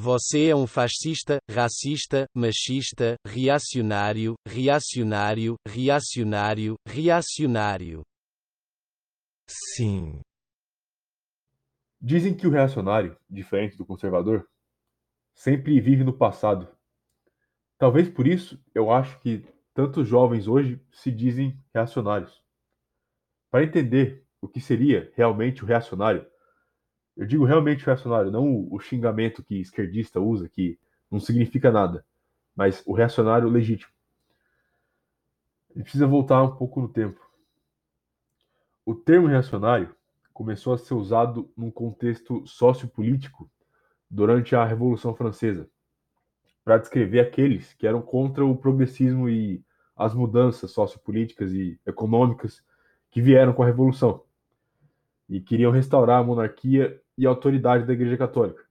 [0.00, 8.02] Você é um fascista, racista, machista, reacionário, reacionário, reacionário, reacionário.
[9.48, 10.20] Sim.
[12.00, 14.48] Dizem que o reacionário, diferente do conservador,
[15.34, 16.72] sempre vive no passado.
[17.76, 19.44] Talvez por isso eu acho que
[19.74, 22.40] tantos jovens hoje se dizem reacionários.
[23.50, 26.24] Para entender o que seria realmente o reacionário,
[27.18, 30.78] eu digo realmente reacionário, não o, xingamento que esquerdista usa, que
[31.10, 32.06] não significa nada,
[32.54, 33.92] mas o reacionário legítimo.
[35.74, 37.20] Ele precisa voltar um pouco no tempo.
[38.86, 39.96] O termo reacionário
[40.32, 43.50] começou a ser usado num contexto sociopolítico
[44.08, 45.68] durante a Revolução Francesa,
[46.64, 49.60] para descrever aqueles que eram contra o progressismo e
[49.96, 52.62] as mudanças sociopolíticas e econômicas
[53.10, 54.22] que vieram com a Revolução
[55.28, 58.64] e queriam restaurar a monarquia e autoridade da Igreja Católica.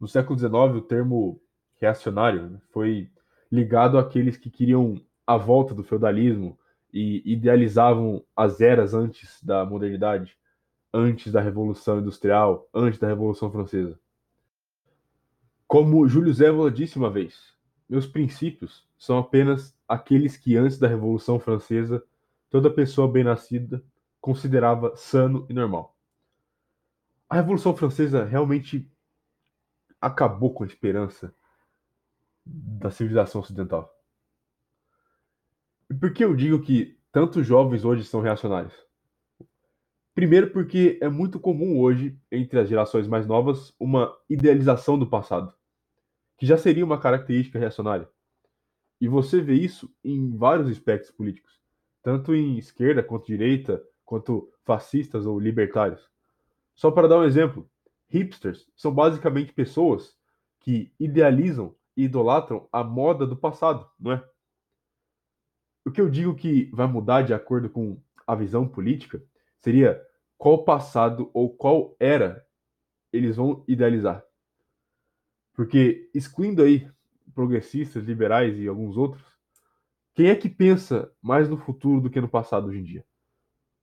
[0.00, 1.40] No século XIX, o termo
[1.80, 3.08] reacionário foi
[3.50, 6.58] ligado àqueles que queriam a volta do feudalismo
[6.92, 10.36] e idealizavam as eras antes da modernidade,
[10.92, 13.98] antes da Revolução Industrial, antes da Revolução Francesa.
[15.66, 17.54] Como Júlio Zévola disse uma vez,
[17.88, 22.02] meus princípios são apenas aqueles que antes da Revolução Francesa
[22.50, 23.84] toda pessoa bem-nascida
[24.20, 25.97] considerava sano e normal.
[27.28, 28.90] A Revolução Francesa realmente
[30.00, 31.34] acabou com a esperança
[32.46, 33.94] da civilização ocidental.
[35.90, 38.74] E por que eu digo que tantos jovens hoje são reacionários?
[40.14, 45.52] Primeiro, porque é muito comum hoje, entre as gerações mais novas, uma idealização do passado,
[46.38, 48.08] que já seria uma característica reacionária.
[49.00, 51.60] E você vê isso em vários aspectos políticos,
[52.02, 56.10] tanto em esquerda quanto direita, quanto fascistas ou libertários.
[56.78, 57.68] Só para dar um exemplo,
[58.06, 60.16] hipsters são basicamente pessoas
[60.60, 64.24] que idealizam e idolatram a moda do passado, não é?
[65.84, 69.20] O que eu digo que vai mudar de acordo com a visão política
[69.58, 70.00] seria
[70.36, 72.46] qual passado ou qual era
[73.12, 74.24] eles vão idealizar.
[75.54, 76.88] Porque excluindo aí
[77.34, 79.24] progressistas, liberais e alguns outros,
[80.14, 83.04] quem é que pensa mais no futuro do que no passado hoje em dia?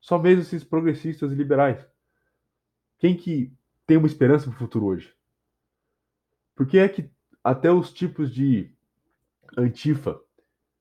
[0.00, 1.88] Só mesmo esses progressistas e liberais.
[3.00, 3.50] Quem que
[3.86, 5.16] tem uma esperança para o futuro hoje?
[6.54, 7.10] Por que é que
[7.42, 8.70] até os tipos de
[9.56, 10.20] antifa,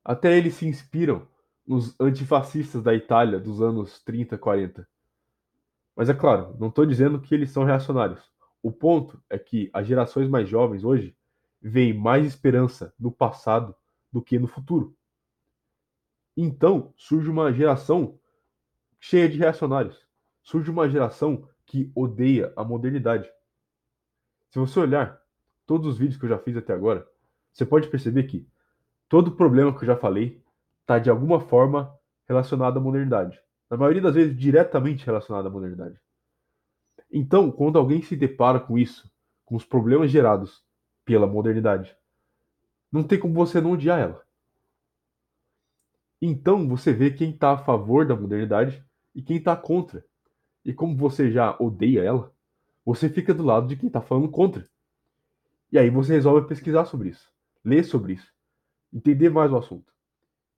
[0.03, 1.25] até eles se inspiram
[1.65, 4.85] nos antifascistas da Itália dos anos 30, 40?
[5.95, 8.21] Mas é claro, não estou dizendo que eles são reacionários.
[8.61, 11.15] O ponto é que as gerações mais jovens hoje
[11.61, 13.73] veem mais esperança no passado
[14.11, 14.93] do que no futuro.
[16.35, 18.19] Então surge uma geração
[18.99, 20.05] cheia de reacionários.
[20.43, 23.29] Surge uma geração que odeia a modernidade.
[24.49, 25.21] Se você olhar
[25.67, 27.07] todos os vídeos que eu já fiz até agora,
[27.53, 28.49] você pode perceber que
[29.07, 30.43] todo problema que eu já falei
[30.81, 31.95] está de alguma forma
[32.27, 33.39] relacionado à modernidade.
[33.69, 36.01] Na maioria das vezes, diretamente relacionado à modernidade.
[37.11, 39.07] Então, quando alguém se depara com isso,
[39.45, 40.65] com os problemas gerados
[41.05, 41.95] pela modernidade,
[42.91, 44.25] não tem como você não odiar ela.
[46.19, 50.03] Então você vê quem está a favor da modernidade e quem está contra.
[50.63, 52.33] E como você já odeia ela,
[52.85, 54.69] você fica do lado de quem está falando contra.
[55.71, 57.31] E aí você resolve pesquisar sobre isso,
[57.63, 58.33] ler sobre isso,
[58.91, 59.93] entender mais o assunto.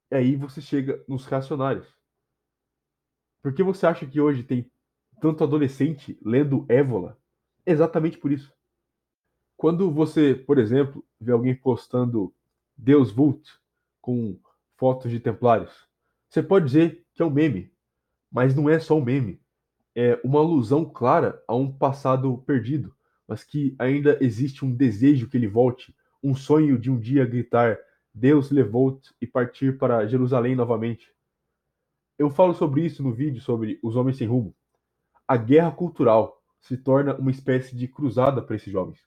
[0.10, 1.88] E aí você chega nos reacionários.
[3.42, 4.72] Por que você acha que hoje tem
[5.20, 7.18] tanto adolescente lendo Évola?
[7.66, 8.54] Exatamente por isso.
[9.58, 12.34] Quando você, por exemplo, vê alguém postando
[12.76, 13.48] Deus Vult
[14.00, 14.40] com
[14.76, 15.88] fotos de templários,
[16.30, 17.72] você pode dizer que é um meme,
[18.32, 19.42] mas não é só um meme.
[19.96, 22.96] É uma alusão clara a um passado perdido,
[23.28, 27.78] mas que ainda existe um desejo que ele volte, um sonho de um dia gritar:
[28.14, 31.14] Deus levou-te e partir para Jerusalém novamente.
[32.18, 34.56] Eu falo sobre isso no vídeo sobre os homens sem rumo.
[35.28, 39.00] A guerra cultural se torna uma espécie de cruzada para esses jovens,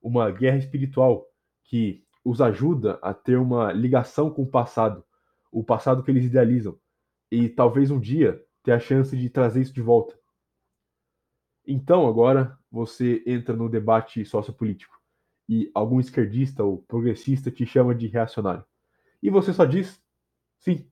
[0.00, 1.26] uma guerra espiritual
[1.64, 5.04] que os ajuda a ter uma ligação com o passado,
[5.50, 6.78] o passado que eles idealizam,
[7.30, 10.19] e talvez um dia ter a chance de trazer isso de volta.
[11.72, 15.00] Então, agora você entra no debate sociopolítico
[15.48, 18.64] e algum esquerdista ou progressista te chama de reacionário.
[19.22, 20.02] E você só diz
[20.58, 20.84] sim.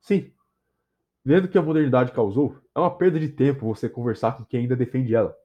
[0.00, 0.32] Sim.
[1.24, 4.76] Vendo que a modernidade causou, é uma perda de tempo você conversar com quem ainda
[4.76, 5.36] defende ela.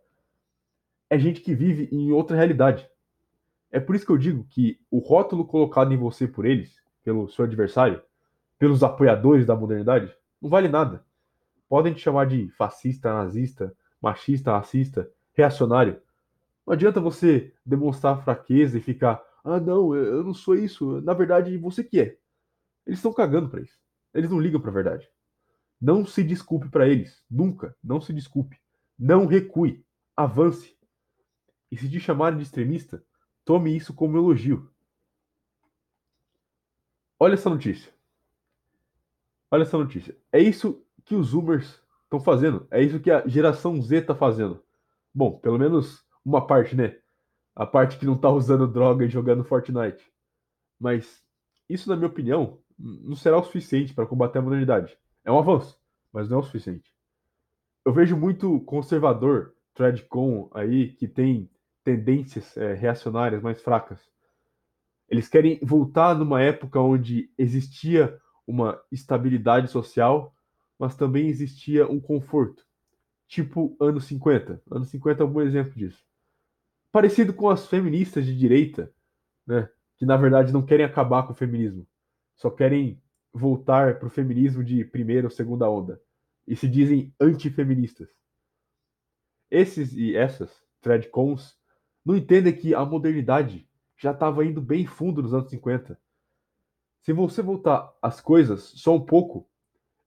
[1.09, 2.87] É gente que vive em outra realidade.
[3.71, 7.27] É por isso que eu digo que o rótulo colocado em você por eles, pelo
[7.27, 8.03] seu adversário,
[8.59, 11.03] pelos apoiadores da modernidade, não vale nada.
[11.67, 16.01] Podem te chamar de fascista, nazista, machista, racista, reacionário.
[16.65, 21.01] Não adianta você demonstrar fraqueza e ficar, ah, não, eu não sou isso.
[21.01, 22.17] Na verdade, você que é.
[22.85, 23.77] Eles estão cagando para isso.
[24.13, 25.09] Eles não ligam para a verdade.
[25.79, 27.23] Não se desculpe para eles.
[27.29, 27.75] Nunca.
[27.83, 28.59] Não se desculpe.
[28.97, 29.85] Não recue.
[30.15, 30.75] Avance.
[31.71, 33.03] E se te chamarem de extremista,
[33.45, 34.69] tome isso como elogio.
[37.19, 37.93] Olha essa notícia.
[39.49, 40.17] Olha essa notícia.
[40.31, 42.65] É isso que os Zoomers estão fazendo.
[42.71, 44.63] É isso que a geração Z está fazendo.
[45.13, 46.97] Bom, pelo menos uma parte, né?
[47.55, 50.03] A parte que não está usando droga e jogando Fortnite.
[50.79, 51.23] Mas
[51.69, 54.97] isso, na minha opinião, não será o suficiente para combater a modernidade.
[55.25, 55.77] É um avanço,
[56.13, 56.93] mas não é o suficiente.
[57.83, 61.49] Eu vejo muito conservador, Threadcon aí, que tem
[61.83, 63.99] tendências é, reacionárias mais fracas.
[65.09, 70.35] Eles querem voltar numa época onde existia uma estabilidade social,
[70.79, 72.65] mas também existia um conforto.
[73.27, 74.61] Tipo anos 50.
[74.71, 76.05] Anos 50 é um bom exemplo disso.
[76.91, 78.93] Parecido com as feministas de direita,
[79.45, 79.69] né?
[79.97, 81.85] Que na verdade não querem acabar com o feminismo.
[82.35, 83.01] Só querem
[83.33, 86.01] voltar para o feminismo de primeira ou segunda onda.
[86.47, 88.09] E se dizem antifeministas.
[89.51, 90.49] Esses e essas,
[90.81, 91.57] threadcons,
[92.05, 95.99] não entendem que a modernidade já estava indo bem fundo nos anos 50.
[97.01, 99.49] Se você voltar as coisas só um pouco,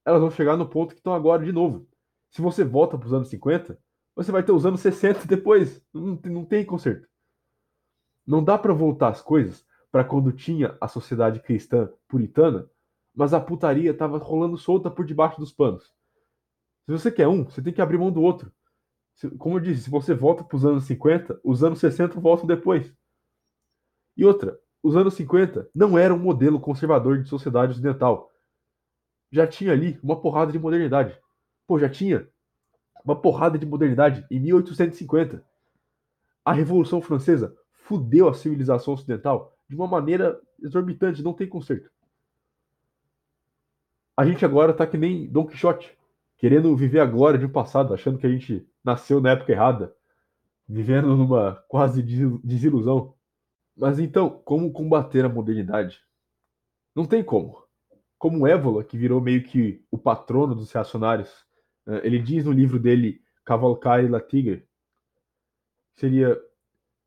[0.04, 1.88] elas vão chegar no ponto que estão agora de novo.
[2.30, 3.78] Se você volta para os anos 50,
[4.14, 5.82] você vai ter os anos 60 depois.
[5.92, 7.08] Não, não tem conserto.
[8.26, 12.68] Não dá para voltar as coisas para quando tinha a sociedade cristã puritana,
[13.14, 15.92] mas a putaria estava rolando solta por debaixo dos panos.
[16.86, 18.52] Se você quer um, você tem que abrir mão do outro.
[19.38, 22.94] Como eu disse, se você volta para os anos 50, os anos 60 voltam depois.
[24.16, 28.29] E outra, os anos 50 não era um modelo conservador de sociedade ocidental.
[29.30, 31.16] Já tinha ali uma porrada de modernidade.
[31.66, 32.28] Pô, já tinha
[33.04, 35.44] uma porrada de modernidade em 1850.
[36.44, 41.90] A Revolução Francesa fudeu a civilização ocidental de uma maneira exorbitante, não tem conserto.
[44.16, 45.96] A gente agora tá que nem Don Quixote,
[46.36, 49.94] querendo viver a glória de um passado, achando que a gente nasceu na época errada,
[50.68, 52.02] vivendo numa quase
[52.44, 53.14] desilusão.
[53.76, 56.00] Mas então, como combater a modernidade?
[56.94, 57.64] Não tem como.
[58.20, 61.30] Como Évola, que virou meio que o patrono dos reacionários,
[61.88, 64.68] eh, ele diz no livro dele, Cavalcare la Tigre,
[65.96, 66.38] seria: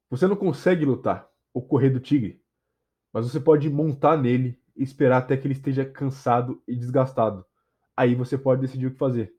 [0.10, 2.42] você não consegue lutar ou correr do tigre,
[3.14, 7.46] mas você pode montar nele e esperar até que ele esteja cansado e desgastado.
[7.96, 9.36] Aí você pode decidir o que fazer.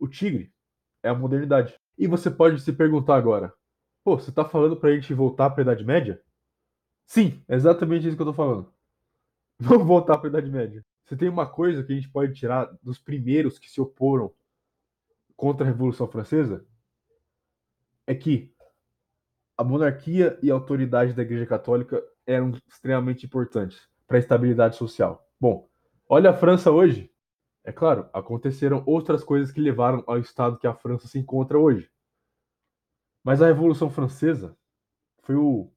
[0.00, 0.52] O tigre
[1.00, 1.78] é a modernidade.
[1.96, 3.54] E você pode se perguntar agora:
[4.02, 6.20] pô, você está falando para a gente voltar para a Idade Média?
[7.06, 8.71] Sim, é exatamente isso que eu tô falando.
[9.64, 10.84] Vamos voltar para a Idade Média.
[11.04, 14.32] Você tem uma coisa que a gente pode tirar dos primeiros que se oporam
[15.36, 16.66] contra a Revolução Francesa?
[18.04, 18.52] É que
[19.56, 25.30] a monarquia e a autoridade da Igreja Católica eram extremamente importantes para a estabilidade social.
[25.40, 25.68] Bom,
[26.08, 27.12] olha a França hoje.
[27.62, 31.88] É claro, aconteceram outras coisas que levaram ao estado que a França se encontra hoje.
[33.22, 34.56] Mas a Revolução Francesa
[35.22, 35.70] foi o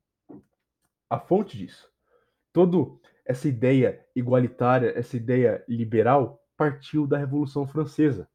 [1.07, 1.87] a fonte disso.
[2.51, 2.77] Toda
[3.25, 8.29] essa ideia igualitária, essa ideia liberal, partiu da Revolução Francesa.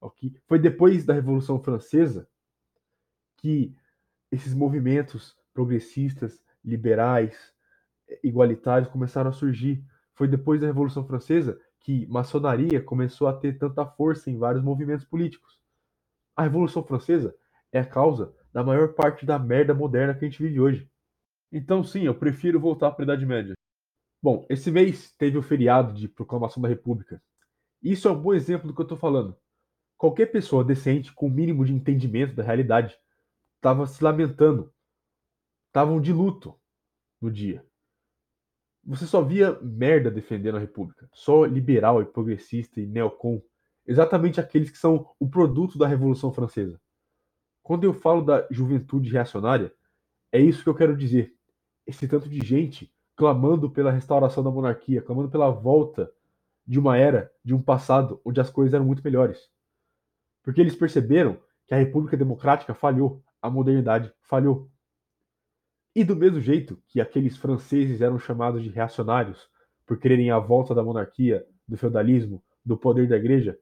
[0.00, 0.34] Okay?
[0.46, 2.28] Foi depois da Revolução Francesa
[3.36, 3.76] que
[4.32, 7.52] esses movimentos progressistas, liberais,
[8.22, 9.84] igualitários começaram a surgir.
[10.14, 15.04] Foi depois da Revolução Francesa que maçonaria começou a ter tanta força em vários movimentos
[15.04, 15.60] políticos.
[16.34, 17.36] A Revolução Francesa
[17.70, 20.90] é a causa da maior parte da merda moderna que a gente vive hoje.
[21.52, 23.54] Então, sim, eu prefiro voltar para a Idade Média.
[24.24, 27.22] Bom, esse mês teve o feriado de proclamação da República.
[27.82, 29.36] Isso é um bom exemplo do que eu estou falando.
[29.98, 32.98] Qualquer pessoa decente, com o mínimo de entendimento da realidade,
[33.56, 34.72] estava se lamentando.
[35.66, 36.58] Estavam de luto
[37.20, 37.66] no dia.
[38.84, 41.06] Você só via merda defendendo a República.
[41.12, 43.42] Só liberal e progressista e neocon.
[43.86, 46.80] Exatamente aqueles que são o produto da Revolução Francesa.
[47.62, 49.70] Quando eu falo da juventude reacionária,
[50.32, 51.34] é isso que eu quero dizer
[51.86, 56.12] esse tanto de gente clamando pela restauração da monarquia, clamando pela volta
[56.66, 59.50] de uma era, de um passado onde as coisas eram muito melhores.
[60.42, 64.70] Porque eles perceberam que a República Democrática falhou, a modernidade falhou.
[65.94, 69.48] E do mesmo jeito que aqueles franceses eram chamados de reacionários
[69.86, 73.58] por quererem a volta da monarquia, do feudalismo, do poder da igreja,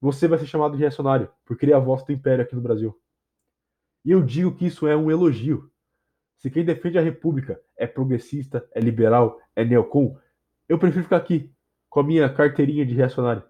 [0.00, 2.98] você vai ser chamado de reacionário por querer a volta do império aqui no Brasil.
[4.04, 5.71] E eu digo que isso é um elogio,
[6.42, 10.18] se quem defende a República é progressista, é liberal, é neocon,
[10.68, 11.48] eu prefiro ficar aqui
[11.88, 13.44] com a minha carteirinha de reacionário,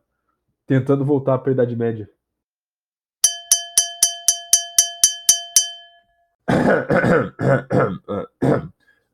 [0.66, 2.10] tentando voltar para a Idade Média.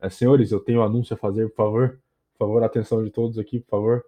[0.00, 2.00] É, senhores, eu tenho um anúncio a fazer, por favor.
[2.32, 4.04] Por favor, atenção de todos aqui, por favor.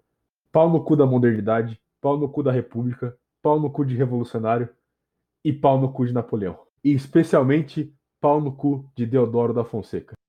[0.50, 4.69] Pau no cu da modernidade, pau no cu da república, pau no cu de revolucionário
[5.45, 6.59] e pau no cu de Napoleão.
[6.83, 10.20] E especialmente pau no cu de Deodoro da Fonseca.